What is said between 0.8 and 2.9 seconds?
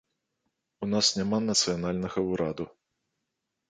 У нас няма нацыянальнага ўраду.